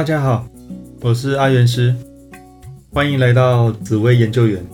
[0.00, 0.48] 大家好，
[1.02, 1.94] 我是阿元师，
[2.90, 4.64] 欢迎来到紫薇研究员。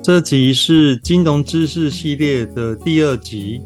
[0.00, 3.60] 这集是金融知识系列的第二集，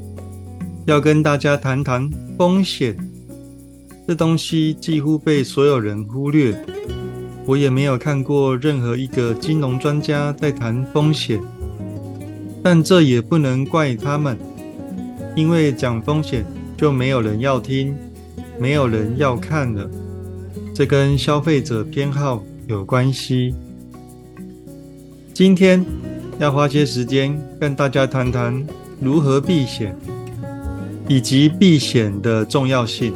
[0.86, 2.96] 要跟大家谈谈风险。
[4.06, 6.58] 这东西几乎被所有人忽略，
[7.44, 11.38] 我也没有看过任何一个金融专家在谈风险。
[12.62, 14.38] 但这也不能怪他们，
[15.36, 17.94] 因为讲风险就没有人要听。
[18.60, 19.88] 没有人要看了，
[20.74, 23.54] 这跟消费者偏好有关系。
[25.32, 25.84] 今天
[26.40, 28.66] 要花些时间跟大家谈谈
[29.00, 29.96] 如何避险，
[31.06, 33.12] 以及避险的重要性。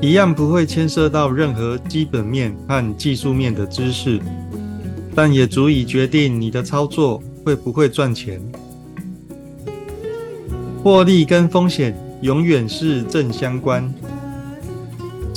[0.00, 4.20] 一样不会牵涉到任何基本面和技术面的知识，
[5.14, 8.40] 但也足以决定你的操作会不会赚钱。
[10.82, 13.92] 获利跟风险永远是正相关。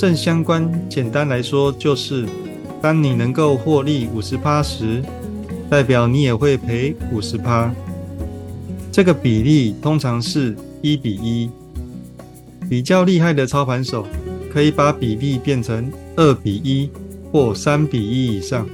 [0.02, 2.26] 正相关，简单来说就是，
[2.80, 5.00] 当你能够获利五十趴时，
[5.70, 7.72] 代表你也会赔五十趴。
[8.90, 11.48] 这个比例通常是一比一。
[12.68, 14.04] 比较厉害的操盘手
[14.52, 16.90] 可以把比例变成二比一
[17.30, 18.66] 或三比一以上。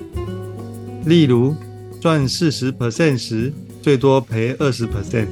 [1.05, 1.55] 例如，
[2.01, 5.27] 赚四十 percent 时，最多赔二十 percent；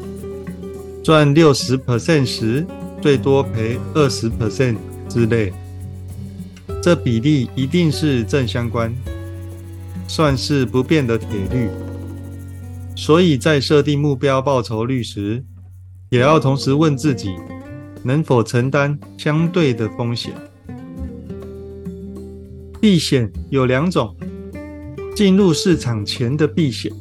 [1.02, 2.66] 赚六十 percent 时，
[3.00, 4.76] 最多赔二十 percent
[5.08, 5.54] 之类。
[6.86, 8.94] 这比例一定是正相关，
[10.06, 11.68] 算是不变的铁律。
[12.94, 15.42] 所以在设定目标报酬率时，
[16.10, 17.34] 也要同时问自己，
[18.04, 20.32] 能否承担相对的风险。
[22.80, 24.14] 避险有两种，
[25.12, 26.92] 进入市场前的避险，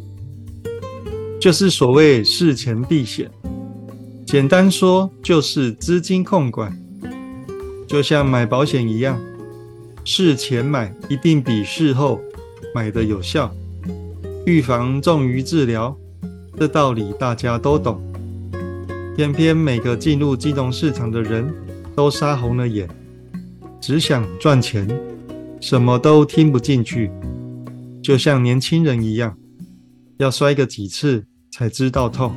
[1.40, 3.30] 就是所谓事前避险。
[4.26, 6.76] 简单说，就是资金控管，
[7.88, 9.22] 就像买保险一样。
[10.08, 12.22] 事前买一定比事后
[12.76, 13.52] 买的有效，
[14.46, 15.98] 预防重于治疗，
[16.60, 18.00] 这道理大家都懂。
[19.18, 21.52] 偏偏每个进入金融市场的人
[21.96, 22.88] 都杀红了眼，
[23.82, 24.88] 只想赚钱，
[25.60, 27.10] 什么都听不进去，
[28.04, 29.36] 就像年轻人一样，
[30.18, 32.32] 要摔个几次才知道痛。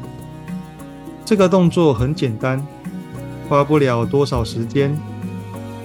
[1.22, 2.66] 这个动作很简单，
[3.46, 4.98] 花不了多少时间。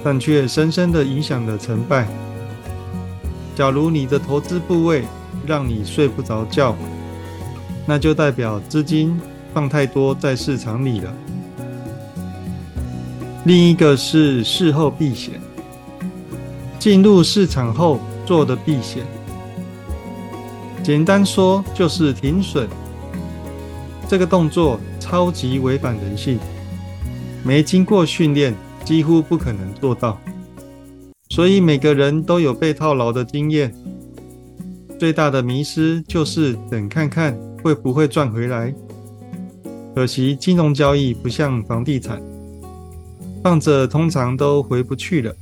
[0.04, 2.08] 但却深深的影响了成败。
[3.56, 5.06] 假如你的投资部位
[5.46, 6.76] 让你睡不着觉，
[7.86, 9.20] 那就代表资金
[9.54, 11.14] 放太多在市场里了。
[13.46, 15.40] 另一个是事后避险，
[16.80, 19.06] 进入市场后做的避险，
[20.82, 22.68] 简单说就是停损。
[24.08, 26.40] 这个动作超级违反人性，
[27.44, 28.54] 没经过训练。
[28.84, 30.20] 几乎不可能做到，
[31.30, 33.74] 所以每个人都有被套牢的经验。
[35.00, 38.74] 最大的迷失就是等看看会不会赚回来。
[39.96, 42.22] 可惜金融交易不像房地产，
[43.44, 45.36] 放着通常都回不去了。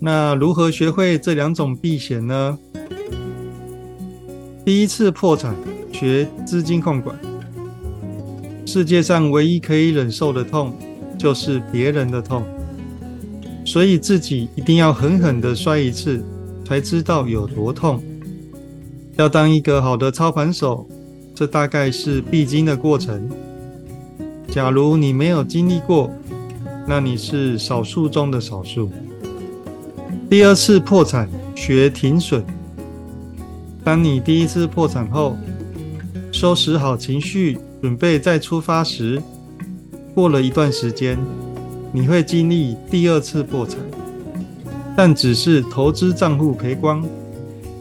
[0.00, 2.58] 那如何学会这两种避险呢？
[4.64, 5.56] 第一次破产
[5.92, 7.18] 学资金控管，
[8.66, 10.72] 世界上唯一可以忍受的痛。
[11.18, 12.44] 就是别人的痛，
[13.64, 16.24] 所以自己一定要狠狠的摔一次，
[16.64, 18.00] 才知道有多痛。
[19.16, 20.88] 要当一个好的操盘手，
[21.34, 23.28] 这大概是必经的过程。
[24.48, 26.08] 假如你没有经历过，
[26.86, 28.88] 那你是少数中的少数。
[30.30, 32.44] 第二次破产学停损，
[33.82, 35.36] 当你第一次破产后，
[36.30, 39.20] 收拾好情绪，准备再出发时。
[40.18, 41.16] 过了一段时间，
[41.92, 43.78] 你会经历第二次破产，
[44.96, 47.06] 但只是投资账户赔光，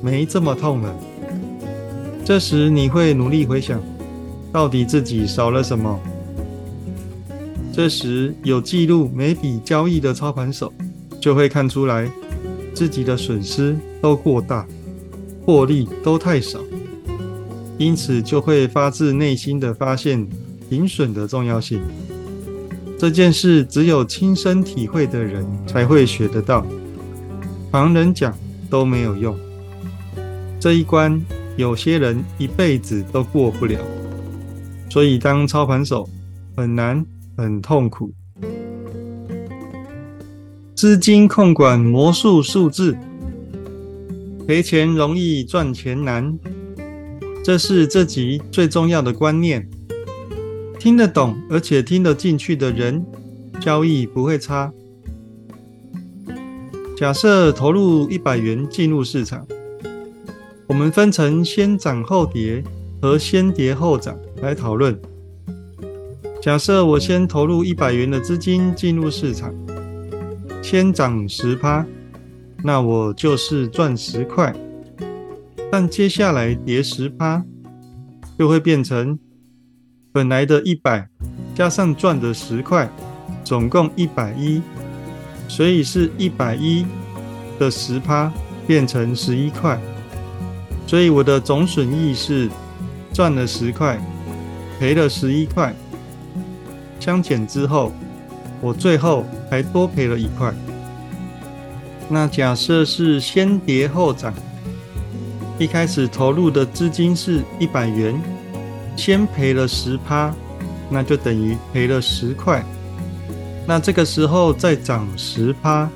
[0.04, 0.96] 没这么痛了。
[2.24, 3.82] 这时你会努力回想，
[4.52, 6.00] 到底自己少了什么。
[7.74, 10.72] 这时有记录每笔交易的操盘手
[11.20, 12.08] 就会看出来，
[12.72, 14.64] 自己的损失都过大，
[15.44, 16.60] 获利都太少，
[17.80, 20.24] 因此就会发自内心的发现
[20.70, 21.82] 停损的重要性。
[23.00, 26.66] 这件事只有亲身体会的人才会学得到，
[27.72, 28.36] 旁人讲
[28.72, 29.38] 都没有用。
[30.60, 31.22] 这一关
[31.56, 33.80] 有些人一辈子都过不了，
[34.90, 36.10] 所以当操盘手
[36.56, 37.06] 很难
[37.38, 38.12] 很痛苦。
[40.74, 42.98] 资金控管魔术数字，
[44.48, 46.36] 赔钱容易赚钱难，
[47.44, 49.70] 这是这集最重要的观念。
[50.88, 53.06] 听得懂而且听得进去的人，
[53.60, 54.72] 交易不会差；
[56.96, 59.46] 假设投入一百元进入市场，
[60.66, 62.64] 我们分成先涨后跌
[63.02, 64.98] 和先跌后涨来讨论。
[66.42, 69.54] 假设我先投入一百元的资金进入市场，
[70.64, 71.86] 先涨十趴，
[72.64, 74.56] 那我就是赚十块。
[75.70, 77.44] 但接下来跌十趴，
[78.40, 79.20] 就会变成
[80.18, 81.08] 本来的一百
[81.54, 82.90] 加上赚的十块，
[83.44, 84.64] 总共一百一，
[85.48, 86.88] 所以是一百一
[87.60, 88.34] 的十趴
[88.66, 89.80] 变成十一块，
[90.88, 92.50] 所以我的总损益是
[93.14, 94.02] 赚了十块，
[94.80, 95.72] 赔了十一块。
[97.00, 97.94] 相减之后，
[98.60, 100.52] 我最后还多赔了一块。
[102.10, 104.34] 那假设是先跌后涨。
[105.60, 108.20] 一开始投入的资金是一百元，
[108.98, 110.36] 先赔了十趴，
[110.90, 112.62] 那就等于赔了十块。
[113.66, 115.90] 那这个时候再涨十趴，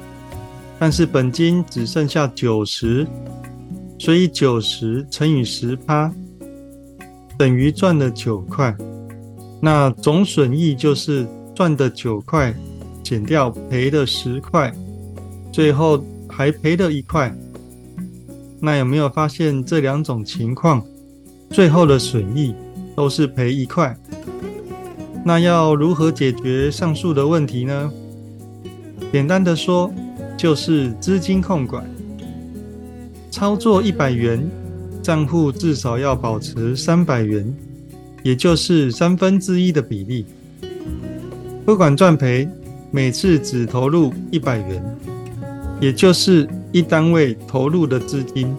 [0.80, 3.06] 但是本金只剩下九十，
[3.98, 6.14] 所以九十乘以十趴
[7.38, 8.74] 等于赚了九块。
[9.60, 12.54] 那总损益就是赚的九块
[13.04, 14.74] 减掉赔的十块，
[15.52, 17.34] 最后还赔了一块。
[18.60, 20.84] 那有没有发现这两种情况，
[21.50, 22.56] 最后的损益
[22.96, 23.96] 都是赔一块？
[25.24, 27.92] 那要如何解决上述的问题呢？
[29.12, 29.92] 简单的说，
[30.38, 31.84] 就是资金控管。
[33.30, 34.50] 操作一百元，
[35.02, 37.54] 账户至少要保持三百元，
[38.24, 40.26] 也就是三分之一的比例。
[41.66, 42.48] 不管赚赔，
[42.92, 44.84] 每次只投入一百元。
[45.80, 48.56] 也就是一单位投入的资金。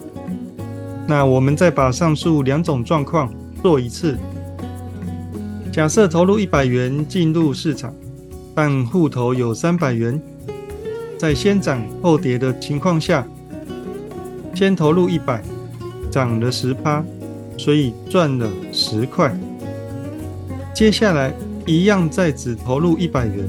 [1.07, 4.17] 那我们再把上述两种状况做一次。
[5.71, 7.95] 假设投入一百元进入市场，
[8.53, 10.21] 但户头有三百元，
[11.17, 13.25] 在先涨后跌的情况下，
[14.53, 15.41] 先投入一百，
[16.11, 17.03] 涨了十趴，
[17.57, 19.35] 所以赚了十块。
[20.75, 21.33] 接下来
[21.65, 23.47] 一样再只投入一百元，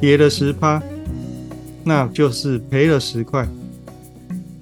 [0.00, 0.82] 跌了十趴。
[1.84, 3.46] 那就是赔了十块，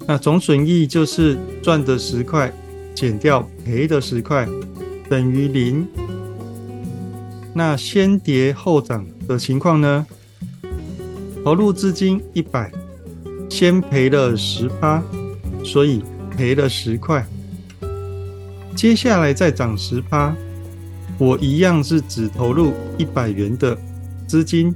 [0.05, 2.53] 那总损益就是赚的十块
[2.95, 4.47] 减掉赔的十块，
[5.09, 5.87] 等于零。
[7.53, 10.05] 那先跌后涨的情况呢？
[11.43, 12.71] 投入资金一百，
[13.49, 15.03] 先赔了十八，
[15.63, 16.01] 所以
[16.35, 17.25] 赔了十块。
[18.75, 20.35] 接下来再涨十八，
[21.17, 23.77] 我一样是只投入一百元的
[24.25, 24.73] 资金，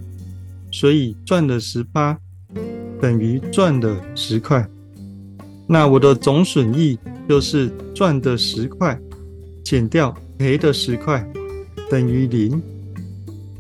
[0.72, 2.18] 所以赚了十八。
[3.00, 4.68] 等于赚了十块，
[5.68, 6.98] 那我的总损益
[7.28, 8.98] 就是赚的十块
[9.64, 11.30] 减掉赔的十块，
[11.90, 12.62] 等于零。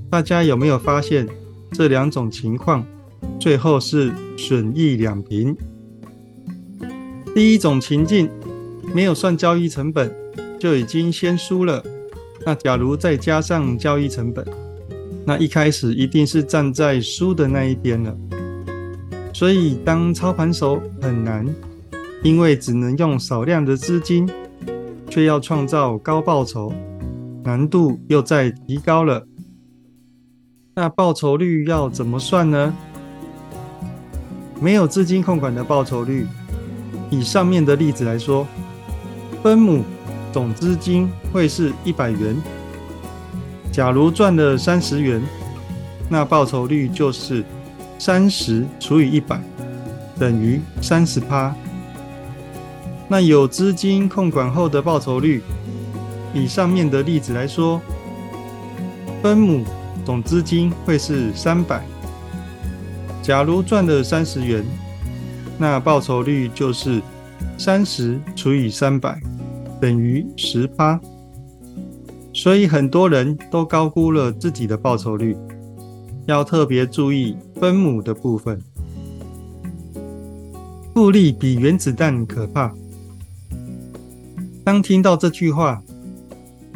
[0.09, 1.27] 大家有没有发现
[1.73, 2.85] 这两种情况
[3.37, 5.55] 最后是损益两平？
[7.35, 8.29] 第一种情境
[8.93, 10.09] 没有算交易成本
[10.57, 11.83] 就已经先输了，
[12.45, 14.47] 那假如再加上交易成本，
[15.25, 18.17] 那一开始一定是站在输的那一边了。
[19.33, 21.45] 所以，当操盘手很难，
[22.23, 24.29] 因为只能用少量的资金，
[25.09, 26.73] 却要创造高报酬，
[27.43, 29.25] 难度又在提高了。
[30.75, 32.73] 那报酬率要怎么算呢？
[34.59, 36.25] 没有资金控管的报酬率，
[37.09, 38.47] 以上面的例子来说，
[39.41, 39.83] 分母
[40.31, 42.35] 总资金会是一百元。
[43.71, 45.21] 假如赚了三十元，
[46.09, 47.43] 那报酬率就是。
[47.99, 49.41] 三十除以一百
[50.19, 51.51] 等于三十趴。
[53.09, 55.41] 那有资金控管后的报酬率，
[56.33, 57.81] 以上面的例子来说，
[59.23, 59.63] 分母
[60.05, 61.85] 总资金会是三百。
[63.21, 64.63] 假如赚了三十元，
[65.57, 67.01] 那报酬率就是
[67.57, 69.19] 三十除以三百
[69.79, 70.99] 等于十趴。
[72.33, 75.35] 所以很多人都高估了自己的报酬率。
[76.25, 78.61] 要特别注意分母的部分，
[80.93, 82.69] 复利比原子弹可怕。
[84.67, 85.81] 当听到这句话，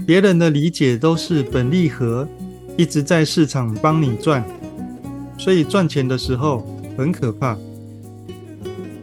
[0.08, 2.26] 别人的理解都是本利和
[2.78, 4.42] 一直在市场帮你赚，
[5.38, 6.66] 所以赚钱的时候
[6.98, 7.58] 很可怕。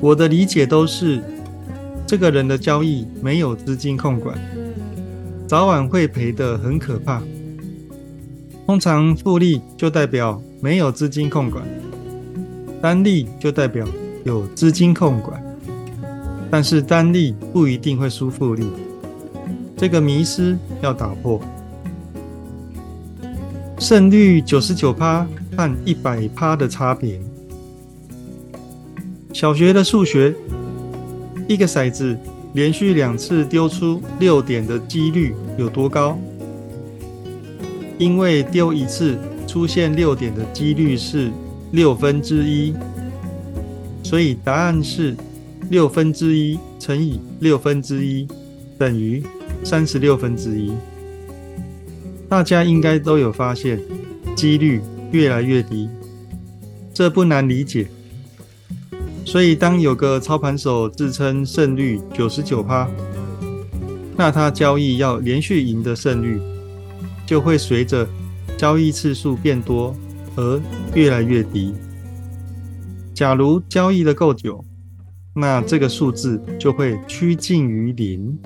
[0.01, 1.23] 我的理解都是
[2.07, 4.39] 这个人的交易没有资金控管，
[5.47, 7.23] 早晚会赔的很可怕。
[8.65, 11.63] 通常复利就代表没有资金控管，
[12.81, 13.87] 单利就代表
[14.25, 15.45] 有资金控管，
[16.51, 18.67] 但是单利不一定会输复利，
[19.77, 21.41] 这个迷失要打破。
[23.79, 25.27] 胜率九十九趴
[25.57, 27.21] 和一百趴的差别，
[29.33, 30.35] 小学的数学，
[31.47, 32.19] 一个骰子
[32.55, 36.19] 连续两次丢出六点的几率有多高？
[37.99, 41.31] 因为丢一次出现六点的几率是
[41.73, 42.75] 六分之一，
[44.03, 45.17] 所以答案是
[45.71, 48.27] 六分之一乘以六分之一
[48.79, 49.23] 等于
[49.65, 50.73] 三十六分之一。
[52.29, 53.81] 大家应该都有发现，
[54.37, 54.81] 几率
[55.13, 55.89] 越来越低，
[56.93, 57.89] 这不难理解。
[59.25, 62.89] 所以当有个操盘手自称胜率九十九趴，
[64.17, 66.41] 那他交易要连续赢的胜率。
[67.27, 68.09] 就会随着
[68.57, 69.95] 交易次数变多
[70.35, 70.59] 而
[70.95, 71.75] 越来越低。
[73.13, 74.65] 假如交易的够久，
[75.39, 78.39] 那这个数字就会趋近于零。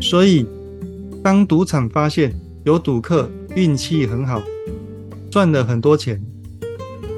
[0.00, 0.46] 所以，
[1.22, 2.34] 当赌场发现
[2.64, 4.42] 有赌客运气很好，
[5.30, 6.22] 赚了很多钱，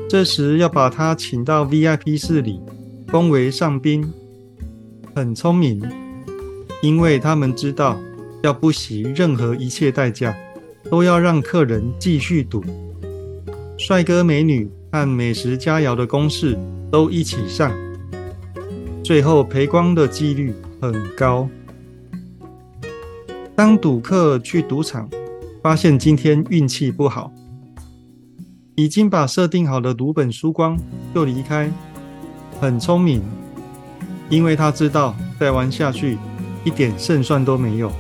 [0.09, 2.61] 这时要把他请到 VIP 室里，
[3.09, 4.12] 封为上宾，
[5.14, 5.83] 很聪明，
[6.83, 7.99] 因为他们知道。
[8.43, 10.37] 要不惜任何一切代价，
[10.90, 12.62] 都要让客人继续赌。
[13.78, 16.57] 帅哥美女和美食佳肴的公式
[16.89, 17.73] 都一起上，
[19.03, 21.49] 最后赔光的几率很高。
[23.57, 25.09] 当赌客去赌场，
[25.61, 27.33] 发现今天运气不好，
[28.77, 30.79] 已经把设定好的赌本输光
[31.13, 31.69] 就离开，
[32.61, 33.21] 很聪明，
[34.31, 36.17] 因为他知道再玩下去
[36.63, 37.91] 一点胜算都没有。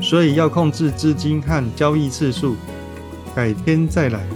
[0.00, 2.56] 所以要控制资金和交易次数，
[3.34, 4.26] 改天再来。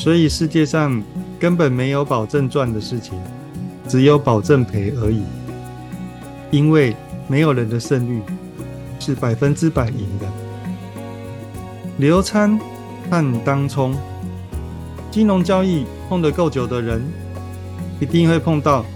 [0.00, 1.02] 所以世界上
[1.38, 3.20] 根本没有保证赚的事情，
[3.86, 5.22] 只有保证赔而已。
[6.50, 6.96] 因为
[7.28, 8.22] 没有人的胜率
[8.98, 10.26] 是百分之百赢的。
[11.98, 12.58] 流仓
[13.10, 13.94] 和当冲，
[15.10, 17.02] 金融交易碰得够久的人，
[18.00, 18.86] 一定会碰到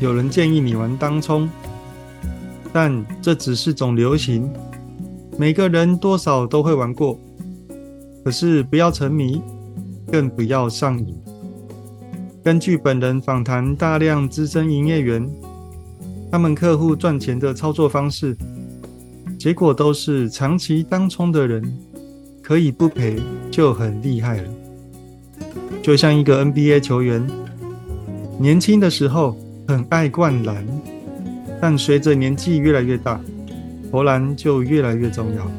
[0.00, 1.46] 有人建议你玩当冲。
[2.72, 4.50] 但这只是种流行，
[5.36, 7.20] 每个人多少都会玩过。
[8.24, 9.42] 可是不要沉迷，
[10.10, 11.16] 更不要上瘾。
[12.42, 15.28] 根据本人访谈大量资深营业员，
[16.30, 18.36] 他们客户赚钱的操作方式，
[19.38, 21.62] 结果都是长期当冲的人
[22.42, 23.16] 可以不赔
[23.50, 24.48] 就很厉害了。
[25.82, 27.26] 就像一个 NBA 球员，
[28.38, 29.36] 年轻的时候
[29.66, 30.64] 很爱灌篮。
[31.58, 33.18] 但随着年纪越来越大，
[33.90, 35.50] 投篮就越来越重要。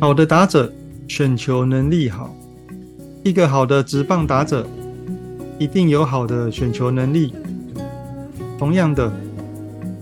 [0.00, 0.72] 好的打者
[1.10, 2.32] 选球能力好，
[3.24, 4.64] 一个好的直棒打者
[5.58, 7.34] 一定有好的选球能力。
[8.56, 9.12] 同样的，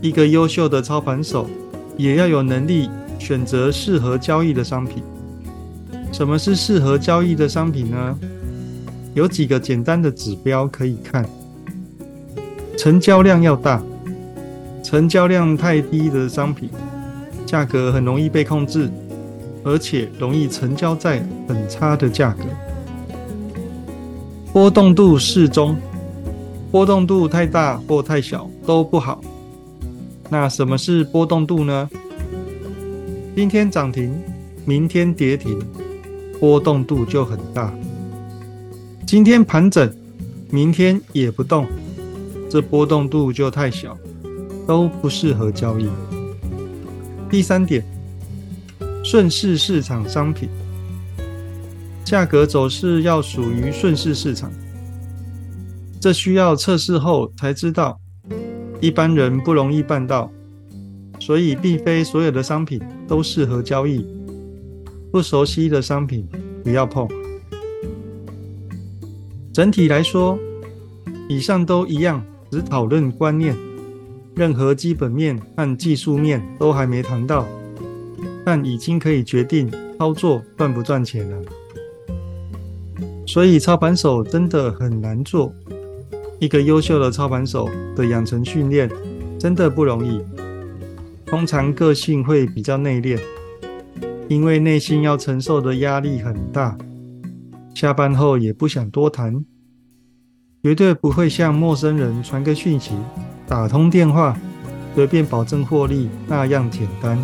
[0.02, 1.48] 一个优秀的操盘手
[1.96, 5.02] 也要有能力选择适合交易的商品。
[6.12, 8.18] 什么是适合交易的商品呢？
[9.14, 11.26] 有几个简单的指标可以看。
[12.76, 13.82] 成交量要大，
[14.84, 16.68] 成交量太低的商品，
[17.46, 18.90] 价格很容易被控制，
[19.64, 22.44] 而且容易成交在很差的价格。
[24.52, 25.76] 波动度适中，
[26.70, 29.20] 波动度太大或太小都不好。
[30.30, 31.88] 那什么是波动度呢？
[33.36, 34.12] 今天涨停，
[34.64, 35.58] 明天跌停，
[36.40, 37.72] 波动度就很大。
[39.06, 39.90] 今天盘整，
[40.50, 41.66] 明天也不动。
[42.50, 43.96] 这波动度就太小，
[44.66, 45.88] 都不适合交易。
[47.30, 47.84] 第三点，
[49.04, 50.48] 顺势市场商品
[52.04, 54.50] 价格走势要属于顺势市场，
[56.00, 58.00] 这需要测试后才知道，
[58.80, 60.30] 一般人不容易办到，
[61.20, 64.06] 所以并非所有的商品都适合交易，
[65.10, 66.26] 不熟悉的商品
[66.64, 67.06] 不要碰。
[69.52, 70.38] 整体来说，
[71.28, 72.22] 以上都一样。
[72.50, 73.54] 只讨论观念，
[74.34, 77.46] 任何基本面和技术面都还没谈到，
[78.50, 81.36] 但已经可以决定操作赚不赚钱了。
[83.26, 85.52] 所以操盘手真的很难做，
[86.38, 88.90] 一个优秀的操盘手的养成训练
[89.38, 90.22] 真的不容易。
[91.26, 93.20] 通常个性会比较内敛，
[94.28, 96.78] 因为内心要承受的压力很大，
[97.74, 99.44] 下班后也不想多谈。
[100.62, 102.92] 绝对不会像陌生人传个讯息、
[103.46, 104.34] 打通电话，
[104.94, 107.22] 随便保证获利那样简单。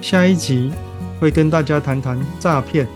[0.00, 0.72] 下一集
[1.20, 2.86] 会跟大家谈谈诈骗，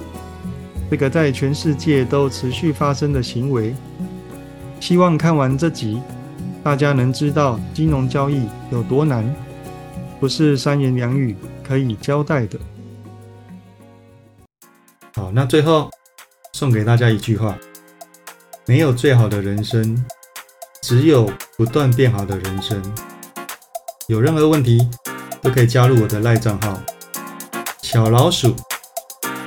[0.91, 3.75] 这个在全世界都持续发生的行为。
[4.81, 6.01] 希望看完这集，
[6.63, 9.35] 大家能知道金融交易有多难，
[10.19, 12.59] 不是三言两语可以交代的。
[15.15, 15.91] 好，那最后。
[16.57, 17.59] 送给大家一句话：
[18.65, 20.05] 没有最好的人生，
[20.81, 22.81] 只有不断变好的人生。
[24.07, 24.89] 有任何问题
[25.43, 26.81] 都可以加入我的赖账号
[27.95, 28.57] 小老鼠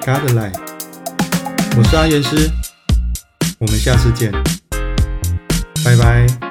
[0.06, 0.54] ，Godlie，，
[1.78, 2.50] 我是阿元师，
[3.60, 4.32] 我们下次见，
[5.84, 6.47] 拜拜。